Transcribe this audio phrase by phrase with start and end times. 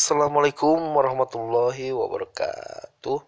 [0.00, 3.20] Assalamualaikum warahmatullahi wabarakatuh.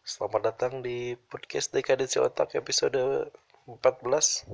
[0.00, 3.28] Selamat datang di podcast Dekadensi Otak episode
[3.68, 4.48] 14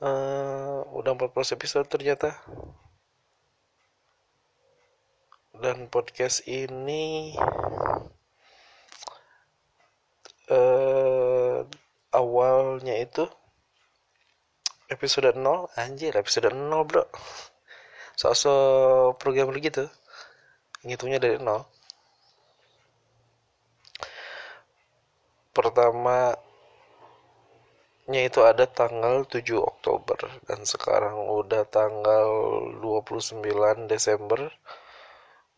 [0.00, 2.32] uh, Udah 14 episode ternyata.
[5.52, 7.36] Dan podcast ini
[10.48, 11.60] uh,
[12.08, 13.28] Awalnya itu
[14.88, 17.04] Episode 0 Anjir episode 0 bro
[18.16, 19.84] sosok programmer gitu.
[20.82, 21.62] Ngitungnya dari nol.
[25.52, 26.36] Pertamanya
[28.08, 32.28] itu ada tanggal 7 Oktober dan sekarang udah tanggal
[32.80, 33.44] 29
[33.88, 34.52] Desember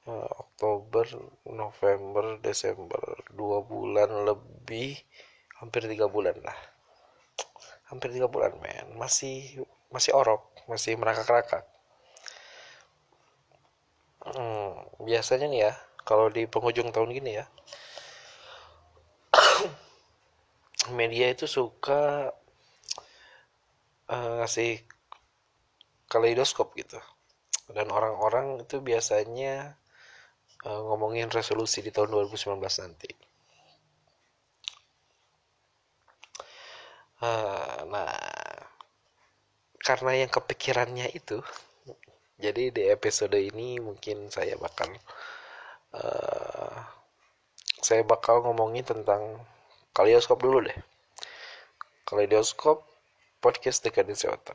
[0.06, 1.06] uh, Oktober
[1.46, 3.02] November Desember.
[3.30, 4.98] Dua bulan lebih
[5.62, 6.59] hampir tiga bulan lah.
[7.90, 8.96] Hampir tiga bulan men.
[8.98, 11.65] Masih masih orok masih merakak-rakak
[14.28, 14.77] Hmm,
[15.09, 15.73] biasanya nih ya,
[16.04, 17.45] kalau di penghujung tahun gini ya,
[20.98, 22.32] media itu suka
[24.12, 24.84] uh, ngasih
[26.12, 27.01] kaleidoskop gitu.
[27.73, 29.76] Dan orang-orang itu biasanya
[30.65, 33.10] uh, ngomongin resolusi di tahun 2019 nanti.
[37.18, 38.15] Uh, nah,
[39.82, 41.40] karena yang kepikirannya itu
[42.38, 44.94] jadi di episode ini mungkin saya bakal
[45.90, 46.78] uh,
[47.82, 49.42] saya bakal ngomongin tentang
[49.90, 50.78] kaleidoskop dulu deh.
[52.06, 52.86] Kaleidoskop
[53.42, 54.54] podcast dekadensi otak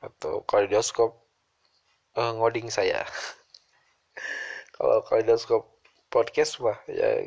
[0.00, 1.12] atau kaleidoskop
[2.16, 3.04] uh, ngoding saya.
[4.74, 5.68] Kalau kaleidoskop
[6.08, 7.20] podcast mah ya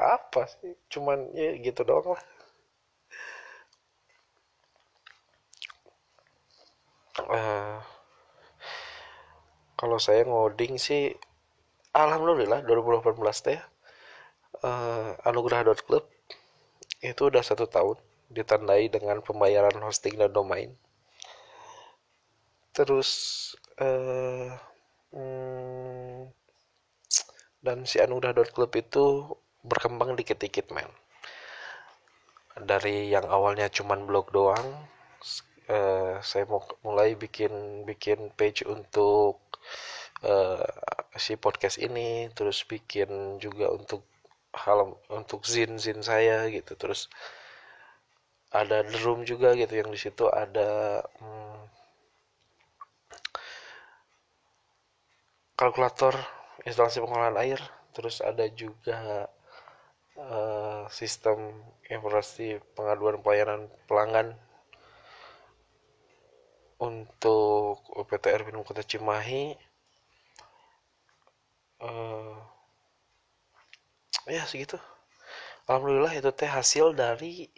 [0.00, 0.72] apa sih?
[0.88, 2.24] Cuman ya gitu doang lah.
[7.28, 7.82] Uh,
[9.78, 11.14] kalau saya ngoding sih
[11.94, 13.14] alhamdulillah 2018
[13.46, 13.60] teh
[14.66, 16.02] uh, anugerah.club
[16.98, 17.94] itu udah satu tahun
[18.28, 20.74] ditandai dengan pembayaran hosting dan domain.
[22.74, 23.10] Terus
[23.78, 24.52] uh,
[25.14, 26.28] hmm,
[27.62, 29.04] dan si anugerah.club itu
[29.62, 30.90] berkembang dikit-dikit men.
[32.58, 34.66] Dari yang awalnya cuman blog doang
[35.70, 39.47] uh, saya mau mulai bikin bikin page untuk
[40.24, 40.64] uh,
[41.18, 44.02] si podcast ini terus bikin juga untuk
[44.54, 46.74] hal untuk zin zin saya gitu.
[46.74, 47.08] Terus
[48.52, 51.60] ada room juga gitu yang di situ ada hmm,
[55.58, 56.16] kalkulator
[56.64, 57.60] instalasi pengolahan air
[57.92, 59.28] terus ada juga
[60.16, 61.52] uh, sistem
[61.90, 64.38] informasi pengaduan pelayanan pelanggan
[66.78, 69.54] untuk UPTR Minum Kota Cimahi
[71.82, 72.38] uh,
[74.30, 74.78] ya segitu.
[75.66, 77.50] Alhamdulillah itu teh hasil dari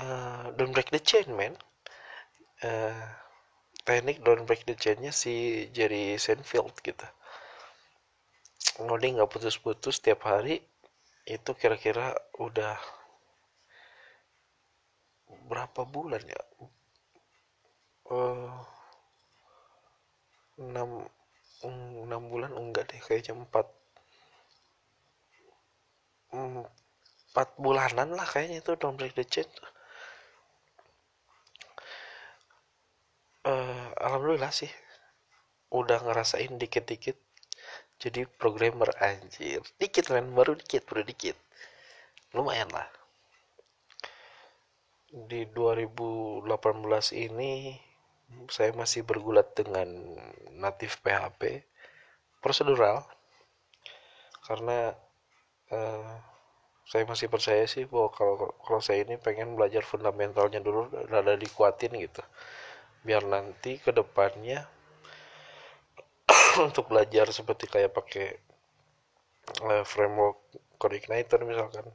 [0.00, 1.54] uh, don't break the chain man
[2.64, 3.04] uh,
[3.84, 7.06] teknik don't break the chainnya si Jerry Seinfeld gitu.
[8.80, 10.64] Ngoding nggak putus-putus tiap hari
[11.28, 12.80] itu kira-kira udah
[15.46, 16.40] berapa bulan ya
[18.10, 18.50] uh,
[20.58, 20.66] 6
[21.64, 23.66] enam bulan enggak deh kayaknya empat.
[26.30, 29.48] Empat bulanan lah kayaknya itu don't break the chain.
[33.40, 34.68] Uh, alhamdulillah sih
[35.72, 37.16] udah ngerasain dikit-dikit.
[38.00, 39.60] Jadi programmer anjir.
[39.76, 41.36] Dikit kan baru dikit baru dikit.
[42.32, 42.88] Lumayan lah.
[45.10, 46.46] Di 2018
[47.16, 47.89] ini
[48.50, 49.86] saya masih bergulat dengan
[50.58, 51.64] natif PHP
[52.42, 53.06] prosedural.
[54.46, 54.94] Karena
[55.70, 56.14] uh,
[56.86, 58.34] saya masih percaya sih bahwa kalau
[58.66, 62.22] kalau saya ini pengen belajar fundamentalnya dulu rada dikuatin gitu.
[63.06, 64.66] Biar nanti ke depannya
[66.66, 68.26] untuk belajar seperti kayak pakai
[69.62, 70.42] uh, framework
[70.80, 71.86] code igniter misalkan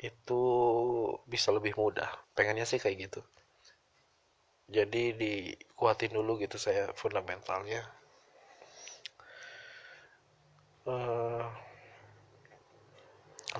[0.00, 0.42] itu
[1.28, 2.08] bisa lebih mudah.
[2.32, 3.20] Pengennya sih kayak gitu
[4.72, 7.84] jadi dikuatin dulu gitu saya fundamentalnya.
[10.82, 11.46] Uh,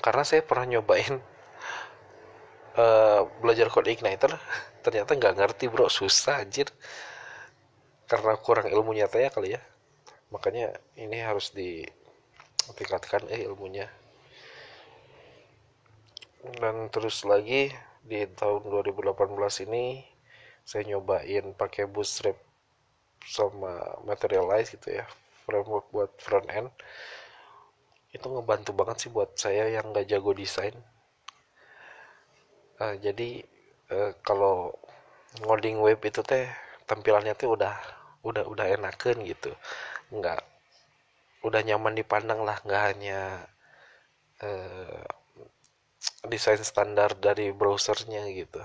[0.02, 1.22] karena saya pernah nyobain
[2.74, 4.32] uh, belajar code igniter
[4.80, 5.92] ternyata nggak ngerti bro.
[5.92, 6.72] Susah anjir.
[8.08, 9.60] Karena kurang ilmu nyata ya kali ya.
[10.32, 13.86] Makanya ini harus ditingkatkan eh ilmunya.
[16.58, 17.70] Dan terus lagi
[18.02, 20.11] di tahun 2018 ini
[20.62, 22.38] saya nyobain pakai bootstrap
[23.22, 25.06] sama materialize gitu ya
[25.44, 26.70] framework buat front end.
[28.12, 30.74] Itu ngebantu banget sih buat saya yang nggak jago desain.
[32.78, 33.42] Uh, jadi
[33.90, 34.74] uh, kalau
[35.42, 36.46] ngoding web itu teh
[36.86, 37.74] tampilannya tuh udah
[38.22, 39.50] udah udah enakan gitu.
[40.12, 40.40] Nggak
[41.42, 43.50] udah nyaman dipandang lah nggak hanya
[44.46, 45.02] uh,
[46.30, 48.62] desain standar dari browsernya gitu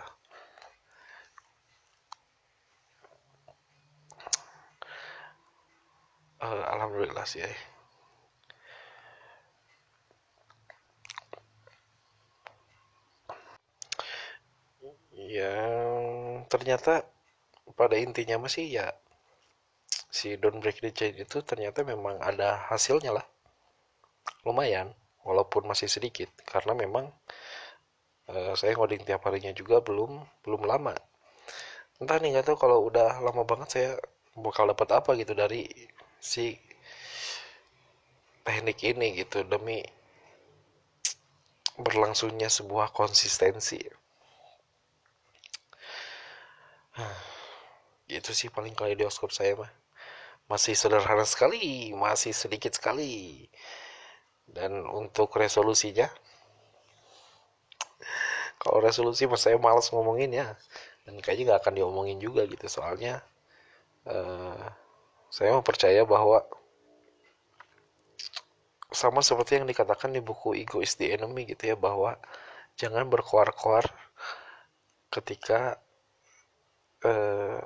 [6.42, 7.50] uh, alhamdulillah sih ya.
[15.18, 17.04] yang ternyata
[17.76, 18.88] pada intinya masih ya
[20.18, 23.26] si Don't Break the Chain itu ternyata memang ada hasilnya lah.
[24.48, 24.96] Lumayan
[25.28, 26.32] walaupun masih sedikit.
[26.48, 27.12] Karena memang
[28.32, 30.96] uh, saya ngoding tiap harinya juga belum belum lama.
[32.02, 33.90] Entah nih nggak tahu kalau udah lama banget saya
[34.38, 35.66] bakal dapat apa gitu dari
[36.28, 36.60] si
[38.44, 39.80] teknik ini gitu demi
[41.80, 43.80] berlangsungnya sebuah konsistensi.
[48.08, 49.72] Gitu sih paling kaleidoskop saya mah.
[50.48, 53.48] Masih sederhana sekali masih sedikit sekali.
[54.48, 56.08] Dan untuk resolusinya
[58.58, 60.48] kalau resolusi mas saya malas ngomongin ya.
[61.08, 63.24] Dan kayaknya nggak akan diomongin juga gitu soalnya
[64.08, 64.87] uh,
[65.28, 66.44] saya percaya bahwa
[68.92, 72.16] sama seperti yang dikatakan di buku Ego is the Enemy gitu ya bahwa
[72.80, 73.84] jangan berkoar-koar
[75.12, 75.76] ketika
[77.04, 77.62] uh,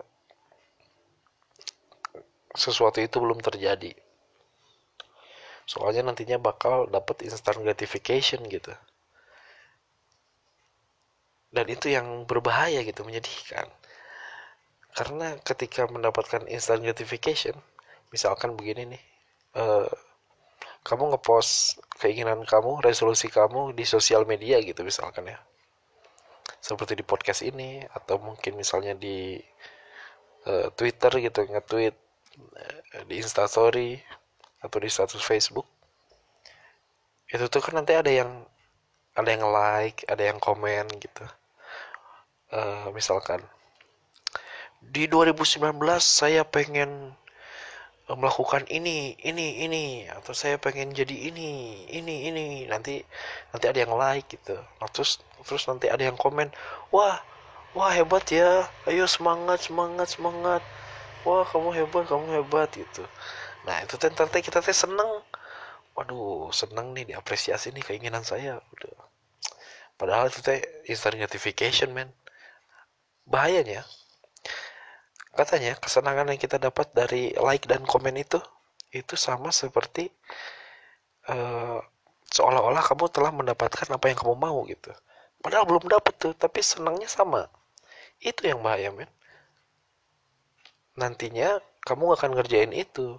[2.57, 3.93] sesuatu itu belum terjadi.
[5.69, 8.73] Soalnya nantinya bakal dapat instant gratification gitu.
[11.51, 13.67] Dan itu yang berbahaya gitu menyedihkan
[14.91, 17.55] karena ketika mendapatkan instant gratification
[18.11, 19.03] misalkan begini nih
[19.55, 19.87] uh,
[20.81, 25.37] kamu ngepost keinginan kamu resolusi kamu di sosial media gitu misalkan ya.
[26.61, 29.37] Seperti di podcast ini atau mungkin misalnya di
[30.49, 31.95] uh, Twitter gitu nge-tweet
[32.57, 34.01] uh, di Instastory
[34.61, 35.65] atau di status Facebook.
[37.29, 38.41] Itu tuh kan nanti ada yang
[39.13, 41.25] ada yang like ada yang komen gitu.
[42.51, 43.39] Uh, misalkan
[44.81, 47.13] di 2019 saya pengen
[48.09, 52.45] eh, melakukan ini ini ini atau saya pengen jadi ini ini ini.
[52.65, 53.05] Nanti
[53.53, 54.57] nanti ada yang like gitu.
[54.57, 56.49] Nah, terus terus nanti ada yang komen
[56.89, 57.21] wah
[57.77, 58.65] wah hebat ya.
[58.89, 60.65] Ayo semangat semangat semangat.
[61.21, 63.05] Wah kamu hebat kamu hebat gitu.
[63.69, 65.21] Nah itu nanti kita teh seneng.
[65.93, 68.57] Waduh seneng nih diapresiasi nih keinginan saya.
[68.73, 68.97] Udah.
[70.01, 70.57] Padahal itu teh
[70.89, 72.09] instant gratification man
[73.29, 73.85] bahayanya
[75.31, 78.39] katanya kesenangan yang kita dapat dari like dan komen itu
[78.91, 80.11] itu sama seperti
[81.31, 81.79] uh,
[82.31, 84.91] seolah-olah kamu telah mendapatkan apa yang kamu mau gitu.
[85.41, 87.47] Padahal belum dapat tuh tapi senangnya sama.
[88.21, 89.09] Itu yang bahaya men.
[90.95, 93.17] Nantinya kamu akan ngerjain itu.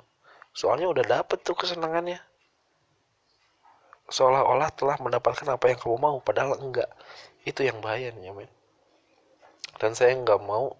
[0.52, 2.20] Soalnya udah dapet tuh kesenangannya.
[4.12, 6.88] Seolah-olah telah mendapatkan apa yang kamu mau padahal enggak.
[7.42, 8.50] Itu yang bahayanya men.
[9.80, 10.76] Dan saya nggak mau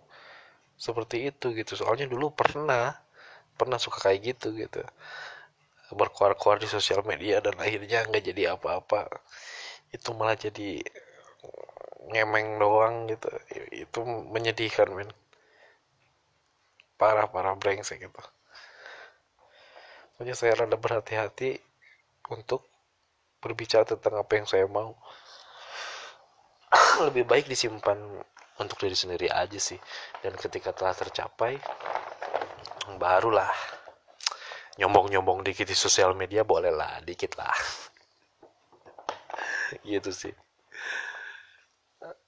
[0.83, 1.79] seperti itu gitu.
[1.79, 2.99] Soalnya dulu pernah
[3.55, 4.83] pernah suka kayak gitu gitu.
[5.95, 9.07] Berkuar-kuar di sosial media dan akhirnya nggak jadi apa-apa.
[9.95, 10.83] Itu malah jadi
[12.11, 13.31] ngemeng doang gitu.
[13.71, 15.11] Itu menyedihkan men.
[16.99, 18.23] Parah parah brengsek gitu.
[20.19, 21.63] Makanya saya rada berhati-hati
[22.31, 22.67] untuk
[23.43, 24.99] berbicara tentang apa yang saya mau.
[27.07, 27.99] Lebih baik disimpan
[28.61, 29.79] untuk diri sendiri aja sih.
[30.21, 31.57] Dan ketika telah tercapai,
[32.99, 33.49] barulah
[34.81, 37.53] nyombong-nyombong dikit di sosial media boleh lah, dikit lah.
[39.89, 40.35] gitu sih.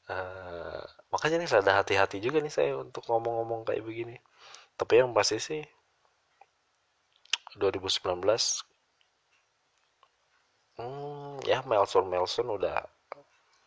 [0.05, 4.17] Uh, makanya nih rada hati-hati juga nih saya untuk ngomong-ngomong kayak begini.
[4.77, 5.63] Tapi yang pasti sih
[7.55, 8.21] 2019
[10.79, 12.83] hmm, ya Melson Melson udah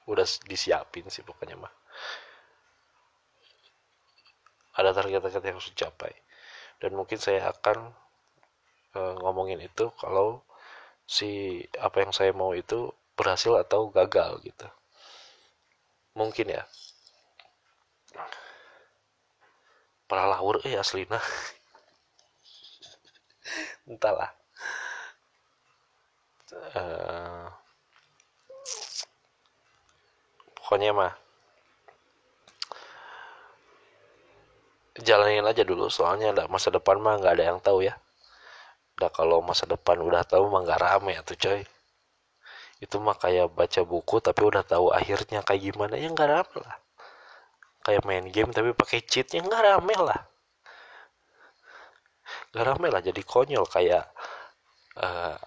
[0.08, 1.72] udah disiapin sih pokoknya mah
[4.78, 6.14] ada target-target yang harus dicapai.
[6.78, 7.90] Dan mungkin saya akan
[8.94, 10.46] e, ngomongin itu kalau
[11.10, 14.70] si apa yang saya mau itu berhasil atau gagal gitu.
[16.14, 16.64] Mungkin ya.
[20.06, 21.18] Para lawur eh aslina
[23.90, 24.30] entahlah.
[26.78, 27.52] Uh,
[30.56, 31.27] pokoknya mah
[35.06, 37.94] jalanin aja dulu soalnya ada masa depan mah nggak ada yang tahu ya.
[38.98, 41.62] Nah kalau masa depan udah tahu mah nggak rame tuh coy.
[42.82, 46.78] Itu mah kayak baca buku tapi udah tahu akhirnya kayak gimana ya nggak rame lah.
[47.86, 50.22] Kayak main game tapi pakai cheat ya nggak rame lah.
[52.54, 54.04] Nggak rame lah jadi konyol kayak
[54.98, 55.38] uh,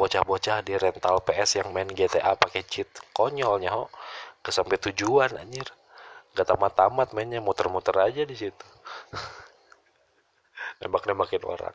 [0.00, 2.88] bocah-bocah di rental PS yang main GTA pakai cheat.
[3.12, 3.72] Konyolnya
[4.40, 5.77] ke sampai tujuan anjir
[6.38, 8.66] nggak tamat-tamat mainnya muter-muter aja di situ.
[10.78, 11.74] Nembak-nembakin orang.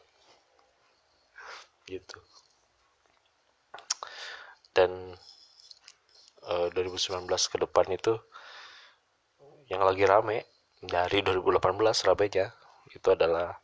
[1.84, 2.16] Gitu.
[4.72, 5.12] Dan
[6.48, 8.16] uh, 2019 ke depan itu
[9.68, 10.48] yang lagi rame
[10.80, 12.56] dari 2018 ramenya
[12.88, 13.60] itu adalah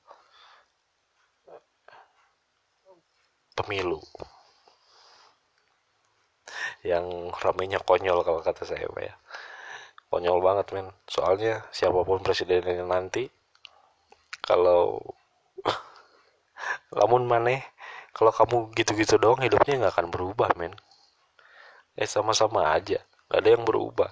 [3.56, 4.04] pemilu.
[6.84, 7.08] Yang
[7.40, 9.16] ramenya konyol kalau kata saya ya
[10.10, 10.90] konyol banget men.
[11.06, 13.30] Soalnya siapa pun presidennya nanti
[14.42, 14.98] kalau
[16.98, 17.62] lamun maneh
[18.12, 20.74] kalau kamu gitu-gitu dong hidupnya nggak akan berubah men.
[21.94, 22.98] Eh sama-sama aja.
[23.30, 24.10] Nggak ada yang berubah.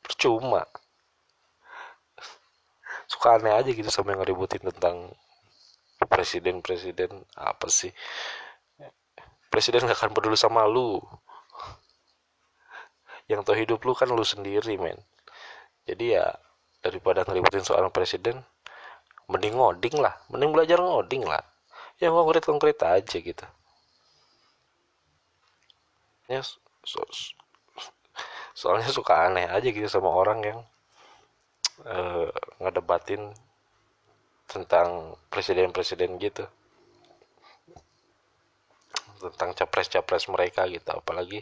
[0.00, 0.62] Percuma.
[3.10, 5.10] Suka aneh aja gitu sama yang ngeributin tentang
[6.06, 7.90] presiden-presiden apa sih.
[9.48, 10.98] Presiden gak akan peduli sama lu.
[13.30, 14.98] Yang tahu hidup lu kan lu sendiri men
[15.84, 16.26] jadi ya
[16.80, 18.40] daripada ngeributin soal presiden
[19.28, 20.14] mending ngoding lah.
[20.32, 21.44] Mending belajar ngoding lah.
[22.00, 23.46] Ya konkret-konkret aja gitu.
[26.28, 26.40] Ya
[26.84, 27.00] so,
[28.56, 30.60] soalnya suka aneh aja gitu sama orang yang
[31.84, 32.28] uh,
[32.60, 33.32] ngedebatin
[34.48, 36.44] tentang presiden-presiden gitu.
[39.20, 40.84] Tentang capres-capres mereka gitu.
[40.84, 41.40] Apalagi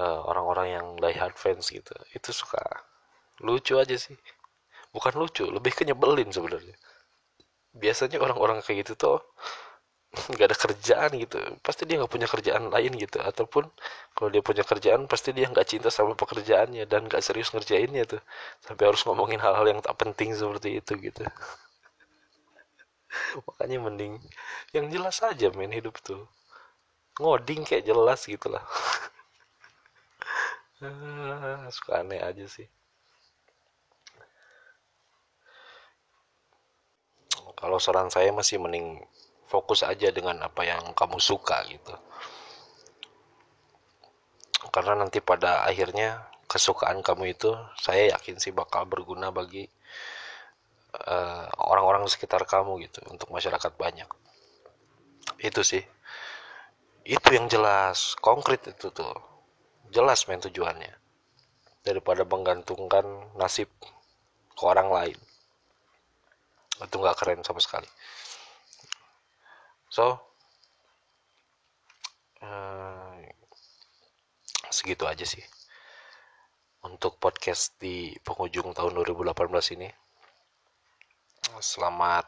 [0.00, 1.92] eh, orang-orang uh, yang die hard fans gitu.
[2.16, 2.64] Itu suka
[3.42, 4.14] lucu aja sih.
[4.94, 6.76] Bukan lucu lebih kenyebelin sebenarnya.
[7.74, 9.18] Biasanya orang-orang kayak gitu tuh
[10.30, 11.38] nggak ada kerjaan gitu.
[11.66, 13.18] Pasti dia nggak punya kerjaan lain gitu.
[13.18, 13.66] Ataupun
[14.14, 18.22] kalau dia punya kerjaan pasti dia nggak cinta sama pekerjaannya dan nggak serius ngerjainnya tuh.
[18.62, 21.26] Sampai harus ngomongin hal-hal yang tak penting seperti itu gitu.
[23.46, 24.14] Makanya mending
[24.74, 26.26] yang jelas aja main hidup tuh.
[27.18, 28.62] Ngoding kayak jelas gitu lah.
[31.74, 32.66] Suka aneh aja sih
[37.64, 39.00] kalau saran saya masih mending
[39.48, 41.96] fokus aja dengan apa yang kamu suka gitu.
[44.68, 49.64] Karena nanti pada akhirnya kesukaan kamu itu saya yakin sih bakal berguna bagi
[50.92, 54.12] eh, orang-orang uh, sekitar kamu gitu untuk masyarakat banyak.
[55.40, 55.80] Itu sih.
[57.00, 58.12] Itu yang jelas.
[58.20, 59.16] Konkret itu tuh.
[59.88, 60.92] Jelas main tujuannya.
[61.80, 63.72] Daripada menggantungkan nasib
[64.52, 65.16] ke orang lain
[66.82, 67.86] itu nggak keren sama sekali.
[69.94, 70.18] So
[72.42, 73.22] uh,
[74.74, 75.42] segitu aja sih.
[76.84, 79.88] Untuk podcast di penghujung tahun 2018 ini
[81.62, 82.26] selamat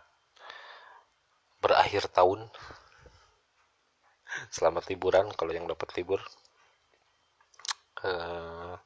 [1.61, 2.47] berakhir tahun.
[4.53, 6.21] Selamat liburan kalau yang dapat libur.
[8.05, 8.77] Uh,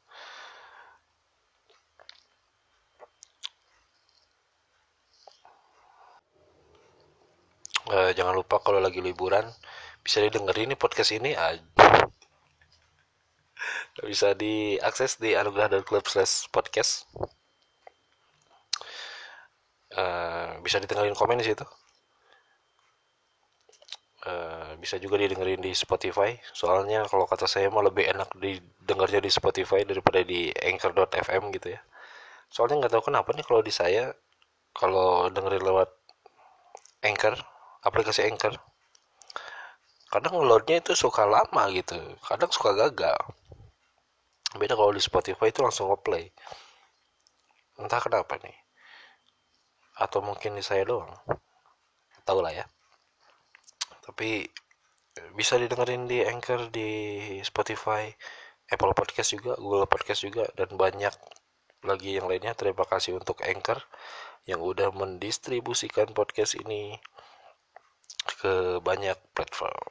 [7.91, 9.51] uh, jangan lupa kalau lagi liburan
[10.01, 11.61] bisa didengerin nih podcast ini aja
[14.11, 17.05] bisa diakses di anugerah.club slash podcast.
[19.91, 21.67] Uh, bisa didengerin komen di situ.
[24.21, 26.37] Uh, bisa juga didengerin di Spotify.
[26.55, 31.81] Soalnya kalau kata saya mah lebih enak didengarnya di Spotify daripada di anchor.fm gitu ya.
[32.53, 34.15] Soalnya nggak tahu kenapa nih kalau di saya
[34.77, 35.91] kalau dengerin lewat
[37.03, 37.35] anchor
[37.85, 38.57] aplikasi Anchor.
[40.11, 41.95] Kadang ngeloadnya itu suka lama gitu
[42.27, 43.19] kadang suka gagal.
[44.59, 46.35] Beda kalau di Spotify itu langsung ngeplay.
[47.79, 48.57] Entah kenapa nih.
[49.95, 51.15] Atau mungkin di saya doang.
[52.27, 52.67] Tahu lah ya.
[54.03, 54.43] Tapi
[55.39, 56.91] bisa didengerin di Anchor di
[57.47, 58.11] Spotify
[58.71, 61.15] Apple Podcast juga Google Podcast juga dan banyak
[61.87, 62.55] lagi yang lainnya.
[62.55, 63.83] Terima kasih untuk Anchor
[64.47, 66.99] yang udah mendistribusikan podcast ini
[68.41, 69.91] ke banyak platform.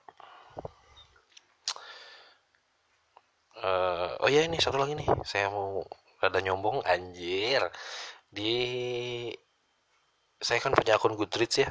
[3.60, 5.84] Uh, oh ya ini satu lagi nih, saya mau
[6.24, 7.60] rada nyombong anjir.
[8.32, 8.56] Di
[10.40, 11.70] saya kan punya akun Goodreads ya,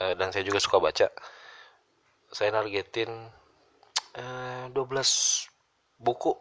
[0.00, 1.12] uh, dan saya juga suka baca.
[2.32, 3.12] Saya nargetin
[4.16, 6.32] uh, eh, 12 buku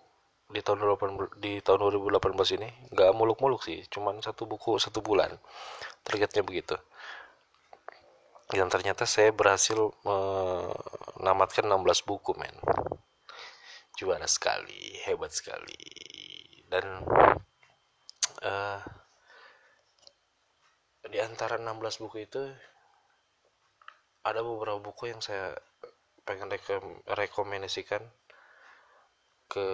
[0.48, 2.69] di tahun 18, di tahun 2018 ini.
[2.95, 5.36] Nggak muluk-muluk sih cuman satu buku satu bulan.
[6.07, 6.79] Targetnya begitu
[8.51, 12.51] dan ternyata saya berhasil menamatkan 16 buku men.
[13.96, 15.79] Juara sekali hebat sekali.
[16.67, 17.08] Dan
[18.43, 18.79] uh,
[21.08, 22.43] di antara 16 buku itu
[24.27, 25.55] ada beberapa buku yang saya
[26.27, 28.03] pengen rekom rekomendasikan
[29.48, 29.67] ke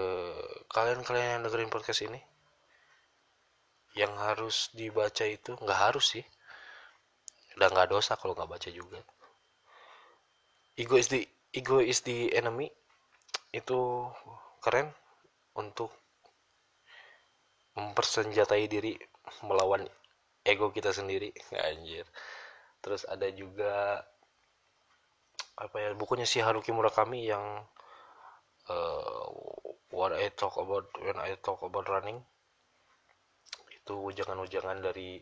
[0.70, 2.22] kalian-kalian yang dengerin podcast ini.
[3.98, 6.26] Yang harus dibaca itu nggak harus sih
[7.58, 9.02] udah nggak dosa kalau nggak baca juga.
[10.78, 11.26] Ego is the
[11.58, 12.70] ego is the enemy.
[13.50, 14.06] Itu
[14.62, 14.94] keren
[15.58, 15.90] untuk
[17.74, 18.94] mempersenjatai diri
[19.42, 19.90] melawan
[20.46, 21.34] ego kita sendiri.
[21.58, 22.06] Anjir.
[22.78, 24.06] Terus ada juga
[25.58, 27.66] apa ya bukunya si Haruki Murakami yang
[28.70, 29.26] uh,
[29.90, 32.22] what I talk about when I talk about running.
[33.74, 35.18] Itu ujangan-ujangan dari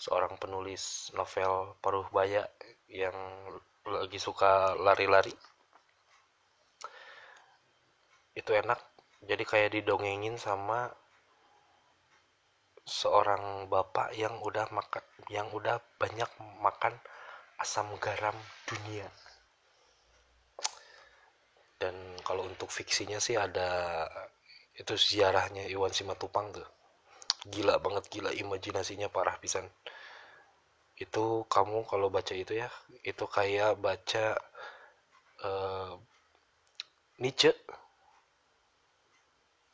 [0.00, 2.48] seorang penulis novel paruh baya
[2.88, 3.12] yang
[3.84, 5.36] lagi suka lari-lari.
[8.32, 8.80] Itu enak.
[9.20, 10.88] Jadi kayak didongengin sama
[12.88, 16.32] seorang bapak yang udah makan yang udah banyak
[16.64, 16.96] makan
[17.60, 19.04] asam garam dunia.
[21.76, 24.08] Dan kalau untuk fiksinya sih ada
[24.72, 26.79] itu sejarahnya Iwan Simatupang tuh
[27.48, 29.64] gila banget gila imajinasinya parah pisan.
[31.00, 32.68] Itu kamu kalau baca itu ya
[33.06, 34.36] itu kayak baca
[35.44, 35.96] uh,
[37.20, 37.52] Nietzsche.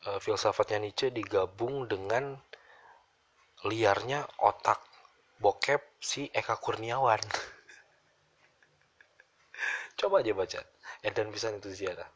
[0.06, 2.38] Uh, filsafatnya Nietzsche digabung dengan
[3.66, 4.78] liarnya otak
[5.42, 7.18] bokep si Eka Kurniawan.
[9.98, 10.62] Coba aja baca.
[11.02, 12.06] Edan bisa itu ziarah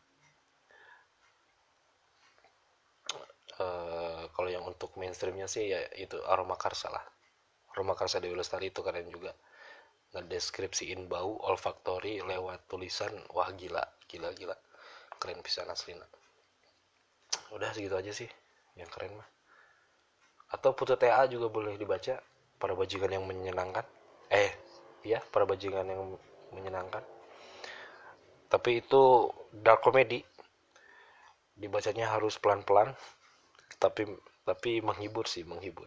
[3.61, 7.05] uh, kalau yang untuk mainstreamnya sih ya itu aroma karsa lah.
[7.77, 9.35] Aroma karsa Dewi Lestari itu keren juga.
[10.11, 14.57] Ngedeskripsiin bau olfaktori lewat tulisan wah gila gila gila.
[15.21, 16.07] Keren bisa aslina
[17.51, 18.31] udah segitu aja sih
[18.79, 19.29] yang keren mah.
[20.51, 22.19] Atau putu TA juga boleh dibaca
[22.59, 23.87] para bajingan yang menyenangkan.
[24.31, 24.51] Eh
[25.07, 26.03] ya para bajingan yang
[26.55, 27.03] menyenangkan.
[28.51, 30.23] Tapi itu dark comedy.
[31.55, 32.97] Dibacanya harus pelan-pelan
[33.78, 34.09] tapi
[34.42, 35.87] tapi menghibur sih menghibur.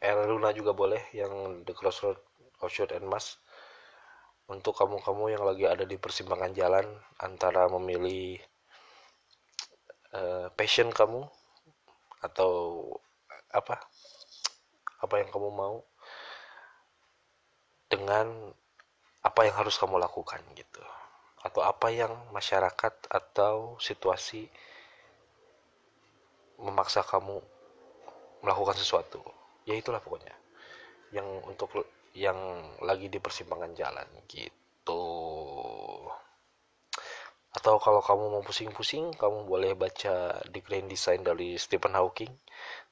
[0.00, 2.16] El Luna juga boleh yang The Crossroad
[2.64, 3.36] of Shoot and Mass
[4.50, 6.86] untuk kamu-kamu yang lagi ada di persimpangan jalan
[7.22, 8.40] antara memilih
[10.16, 11.22] uh, passion kamu
[12.20, 12.82] atau
[13.50, 13.78] apa
[15.00, 15.84] apa yang kamu mau
[17.90, 18.54] dengan
[19.20, 20.82] apa yang harus kamu lakukan gitu.
[21.40, 24.48] Atau apa yang masyarakat atau situasi
[26.60, 27.40] memaksa kamu
[28.44, 29.20] melakukan sesuatu.
[29.68, 30.32] Ya itulah pokoknya.
[31.12, 31.68] Yang untuk
[32.16, 32.36] yang
[32.82, 35.02] lagi di persimpangan jalan gitu.
[37.50, 42.30] Atau kalau kamu mau pusing-pusing kamu boleh baca The Grand Design dari Stephen Hawking.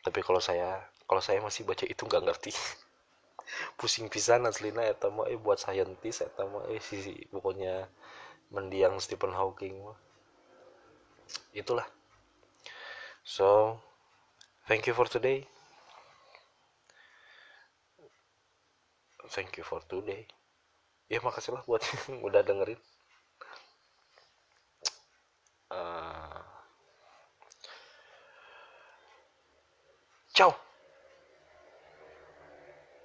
[0.02, 2.52] Tapi kalau saya kalau saya masih baca itu nggak ngerti.
[3.80, 7.88] Pusing pisan aslina eta mah eh buat scientist eta mah eh si, si pokoknya
[8.52, 9.76] mendiang Stephen Hawking
[11.52, 11.84] itulah
[13.34, 13.80] So,
[14.68, 15.46] thank you for today.
[19.28, 20.26] Thank you for today.
[21.12, 22.80] Ya makasih lah buat yang udah dengerin.
[25.70, 26.40] Uh,
[30.34, 30.67] ciao.